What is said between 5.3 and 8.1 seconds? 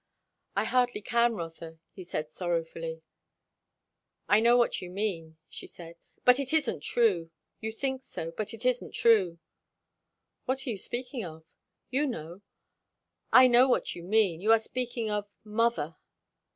she said, "but it isn't true. You think